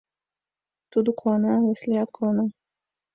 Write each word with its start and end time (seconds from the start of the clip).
Тудо 0.91 1.09
куана— 1.19 1.53
Васлият 1.65 2.09
куана. 2.15 2.45